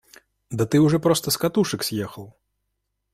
[0.49, 2.35] Да ты уже просто с катушек съехал!